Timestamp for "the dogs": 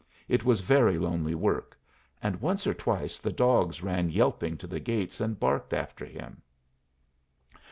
3.19-3.83